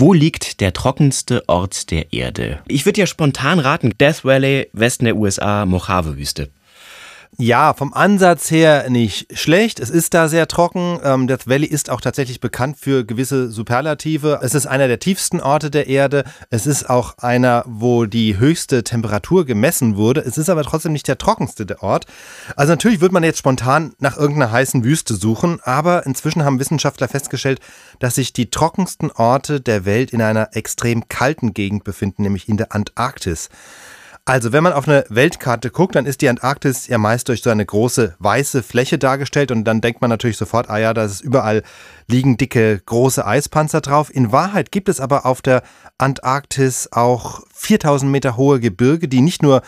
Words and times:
Wo 0.00 0.12
liegt 0.12 0.60
der 0.60 0.72
trockenste 0.72 1.42
Ort 1.48 1.90
der 1.90 2.12
Erde? 2.12 2.60
Ich 2.68 2.86
würde 2.86 3.00
ja 3.00 3.06
spontan 3.08 3.58
raten, 3.58 3.92
Death 3.98 4.24
Valley, 4.24 4.68
Westen 4.72 5.06
der 5.06 5.16
USA, 5.16 5.66
Mojave-Wüste. 5.66 6.50
Ja, 7.36 7.74
vom 7.74 7.92
Ansatz 7.92 8.50
her 8.50 8.88
nicht 8.88 9.38
schlecht. 9.38 9.78
Es 9.78 9.90
ist 9.90 10.14
da 10.14 10.28
sehr 10.28 10.48
trocken. 10.48 10.98
Ähm, 11.04 11.28
Death 11.28 11.46
Valley 11.46 11.66
ist 11.66 11.90
auch 11.90 12.00
tatsächlich 12.00 12.40
bekannt 12.40 12.78
für 12.78 13.04
gewisse 13.04 13.50
Superlative. 13.50 14.40
Es 14.42 14.54
ist 14.54 14.66
einer 14.66 14.88
der 14.88 14.98
tiefsten 14.98 15.40
Orte 15.40 15.70
der 15.70 15.86
Erde. 15.86 16.24
Es 16.50 16.66
ist 16.66 16.90
auch 16.90 17.18
einer, 17.18 17.64
wo 17.66 18.06
die 18.06 18.38
höchste 18.38 18.82
Temperatur 18.82 19.44
gemessen 19.44 19.96
wurde. 19.96 20.20
Es 20.22 20.38
ist 20.38 20.48
aber 20.48 20.64
trotzdem 20.64 20.92
nicht 20.92 21.06
der 21.06 21.18
trockenste 21.18 21.66
der 21.66 21.82
Ort. 21.82 22.06
Also 22.56 22.72
natürlich 22.72 23.00
wird 23.00 23.12
man 23.12 23.22
jetzt 23.22 23.38
spontan 23.38 23.92
nach 23.98 24.16
irgendeiner 24.16 24.50
heißen 24.50 24.82
Wüste 24.82 25.14
suchen, 25.14 25.60
aber 25.62 26.06
inzwischen 26.06 26.44
haben 26.44 26.58
Wissenschaftler 26.58 27.08
festgestellt, 27.08 27.60
dass 28.00 28.16
sich 28.16 28.32
die 28.32 28.50
trockensten 28.50 29.12
Orte 29.12 29.60
der 29.60 29.84
Welt 29.84 30.12
in 30.12 30.22
einer 30.22 30.56
extrem 30.56 31.08
kalten 31.08 31.54
Gegend 31.54 31.84
befinden, 31.84 32.22
nämlich 32.22 32.48
in 32.48 32.56
der 32.56 32.74
Antarktis. 32.74 33.48
Also, 34.28 34.52
wenn 34.52 34.62
man 34.62 34.74
auf 34.74 34.86
eine 34.86 35.06
Weltkarte 35.08 35.70
guckt, 35.70 35.94
dann 35.94 36.04
ist 36.04 36.20
die 36.20 36.28
Antarktis 36.28 36.86
ja 36.86 36.98
meist 36.98 37.30
durch 37.30 37.40
so 37.40 37.48
eine 37.48 37.64
große 37.64 38.14
weiße 38.18 38.62
Fläche 38.62 38.98
dargestellt 38.98 39.50
und 39.50 39.64
dann 39.64 39.80
denkt 39.80 40.02
man 40.02 40.10
natürlich 40.10 40.36
sofort, 40.36 40.68
ah 40.68 40.76
ja, 40.76 40.92
da 40.92 41.06
ist 41.06 41.22
überall 41.22 41.62
liegen 42.08 42.36
dicke 42.36 42.78
große 42.84 43.26
Eispanzer 43.26 43.80
drauf. 43.80 44.14
In 44.14 44.30
Wahrheit 44.30 44.70
gibt 44.70 44.90
es 44.90 45.00
aber 45.00 45.24
auf 45.24 45.40
der 45.40 45.62
Antarktis 45.96 46.90
auch 46.92 47.40
4000 47.54 48.12
Meter 48.12 48.36
hohe 48.36 48.60
Gebirge, 48.60 49.08
die 49.08 49.22
nicht 49.22 49.42
nur 49.42 49.62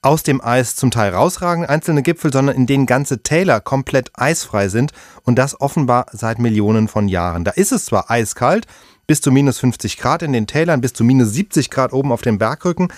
aus 0.00 0.22
dem 0.22 0.42
Eis 0.42 0.76
zum 0.76 0.90
Teil 0.90 1.12
rausragen, 1.12 1.66
einzelne 1.66 2.02
Gipfel, 2.02 2.32
sondern 2.32 2.56
in 2.56 2.64
denen 2.64 2.86
ganze 2.86 3.22
Täler 3.22 3.60
komplett 3.60 4.12
eisfrei 4.14 4.70
sind 4.70 4.92
und 5.24 5.36
das 5.36 5.60
offenbar 5.60 6.06
seit 6.12 6.38
Millionen 6.38 6.88
von 6.88 7.08
Jahren. 7.08 7.44
Da 7.44 7.50
ist 7.50 7.70
es 7.70 7.84
zwar 7.84 8.10
eiskalt, 8.10 8.66
bis 9.06 9.20
zu 9.20 9.30
minus 9.30 9.58
50 9.58 9.98
Grad 9.98 10.22
in 10.22 10.32
den 10.32 10.46
Tälern, 10.46 10.80
bis 10.80 10.94
zu 10.94 11.04
minus 11.04 11.34
70 11.34 11.68
Grad 11.68 11.92
oben 11.92 12.12
auf 12.12 12.22
dem 12.22 12.38
Bergrücken, 12.38 12.88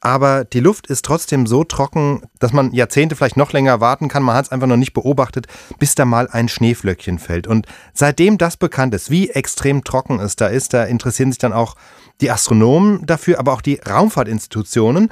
aber 0.00 0.44
die 0.44 0.60
Luft 0.60 0.86
ist 0.86 1.04
trotzdem 1.04 1.46
so 1.46 1.64
trocken, 1.64 2.22
dass 2.38 2.52
man 2.52 2.72
Jahrzehnte 2.72 3.16
vielleicht 3.16 3.36
noch 3.36 3.52
länger 3.52 3.80
warten 3.80 4.08
kann. 4.08 4.22
Man 4.22 4.36
hat 4.36 4.46
es 4.46 4.52
einfach 4.52 4.66
noch 4.66 4.76
nicht 4.76 4.92
beobachtet, 4.92 5.46
bis 5.78 5.94
da 5.94 6.04
mal 6.04 6.28
ein 6.30 6.48
Schneeflöckchen 6.48 7.18
fällt. 7.18 7.46
Und 7.46 7.66
seitdem 7.92 8.38
das 8.38 8.56
bekannt 8.56 8.94
ist, 8.94 9.10
wie 9.10 9.30
extrem 9.30 9.84
trocken 9.84 10.20
es 10.20 10.36
da 10.36 10.46
ist, 10.46 10.74
da 10.74 10.84
interessieren 10.84 11.32
sich 11.32 11.38
dann 11.38 11.52
auch 11.52 11.76
die 12.20 12.30
Astronomen 12.30 13.04
dafür, 13.06 13.38
aber 13.38 13.52
auch 13.52 13.62
die 13.62 13.80
Raumfahrtinstitutionen. 13.86 15.10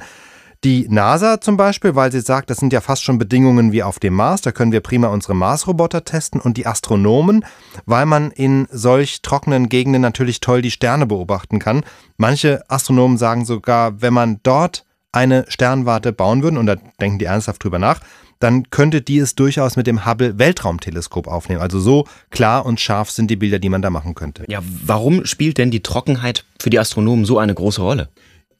Die 0.65 0.87
NASA 0.89 1.39
zum 1.41 1.57
Beispiel, 1.57 1.93
weil 1.93 2.11
sie 2.11 2.21
sagt, 2.21 2.49
das 2.49 2.57
sind 2.57 2.73
ja 2.73 2.81
fast 2.81 3.03
schon 3.03 3.19
Bedingungen 3.19 3.71
wie 3.71 3.83
auf 3.83 3.99
dem 3.99 4.15
Mars, 4.15 4.41
da 4.41 4.51
können 4.51 4.71
wir 4.71 4.79
prima 4.79 5.09
unsere 5.09 5.35
Mars-Roboter 5.35 6.05
testen 6.05 6.41
und 6.41 6.57
die 6.57 6.65
Astronomen, 6.65 7.45
weil 7.85 8.07
man 8.07 8.31
in 8.31 8.67
solch 8.71 9.21
trockenen 9.21 9.69
Gegenden 9.69 10.01
natürlich 10.01 10.41
toll 10.41 10.63
die 10.63 10.71
Sterne 10.71 11.05
beobachten 11.05 11.59
kann. 11.59 11.83
Manche 12.17 12.67
Astronomen 12.67 13.19
sagen 13.19 13.45
sogar, 13.45 14.01
wenn 14.01 14.15
man 14.15 14.39
dort 14.41 14.85
eine 15.11 15.45
Sternwarte 15.49 16.11
bauen 16.11 16.41
würde, 16.41 16.57
und 16.57 16.65
da 16.65 16.77
denken 16.99 17.19
die 17.19 17.25
ernsthaft 17.25 17.63
drüber 17.63 17.77
nach, 17.77 17.99
dann 18.39 18.71
könnte 18.71 19.03
die 19.03 19.19
es 19.19 19.35
durchaus 19.35 19.75
mit 19.75 19.85
dem 19.85 20.03
Hubble 20.03 20.39
Weltraumteleskop 20.39 21.27
aufnehmen. 21.27 21.61
Also 21.61 21.79
so 21.79 22.07
klar 22.31 22.65
und 22.65 22.79
scharf 22.79 23.11
sind 23.11 23.29
die 23.29 23.35
Bilder, 23.35 23.59
die 23.59 23.69
man 23.69 23.83
da 23.83 23.91
machen 23.91 24.15
könnte. 24.15 24.45
Ja, 24.47 24.61
warum 24.83 25.25
spielt 25.25 25.59
denn 25.59 25.69
die 25.69 25.83
Trockenheit 25.83 26.43
für 26.59 26.71
die 26.71 26.79
Astronomen 26.79 27.25
so 27.25 27.37
eine 27.37 27.53
große 27.53 27.83
Rolle? 27.83 28.09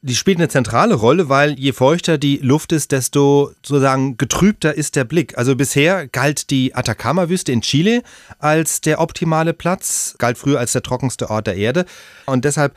Die 0.06 0.14
spielt 0.14 0.38
eine 0.38 0.48
zentrale 0.48 0.94
Rolle, 0.94 1.28
weil 1.28 1.58
je 1.58 1.72
feuchter 1.72 2.16
die 2.16 2.36
Luft 2.36 2.70
ist, 2.70 2.92
desto 2.92 3.50
sozusagen 3.56 4.16
getrübter 4.16 4.72
ist 4.72 4.94
der 4.94 5.02
Blick. 5.02 5.36
Also 5.36 5.56
bisher 5.56 6.06
galt 6.06 6.50
die 6.50 6.76
Atacama-Wüste 6.76 7.50
in 7.50 7.60
Chile 7.60 8.02
als 8.38 8.80
der 8.80 9.00
optimale 9.00 9.52
Platz, 9.52 10.14
galt 10.18 10.38
früher 10.38 10.60
als 10.60 10.70
der 10.70 10.82
trockenste 10.82 11.28
Ort 11.28 11.48
der 11.48 11.56
Erde. 11.56 11.86
Und 12.24 12.44
deshalb 12.44 12.76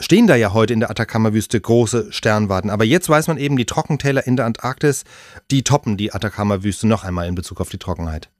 stehen 0.00 0.26
da 0.26 0.34
ja 0.34 0.54
heute 0.54 0.72
in 0.72 0.80
der 0.80 0.90
Atacama-Wüste 0.90 1.60
große 1.60 2.10
Sternwarten. 2.10 2.70
Aber 2.70 2.84
jetzt 2.84 3.10
weiß 3.10 3.28
man 3.28 3.36
eben, 3.36 3.58
die 3.58 3.66
Trockentäler 3.66 4.26
in 4.26 4.36
der 4.36 4.46
Antarktis, 4.46 5.04
die 5.50 5.64
toppen 5.64 5.98
die 5.98 6.14
Atacama-Wüste 6.14 6.88
noch 6.88 7.04
einmal 7.04 7.28
in 7.28 7.34
Bezug 7.34 7.60
auf 7.60 7.68
die 7.68 7.78
Trockenheit. 7.78 8.30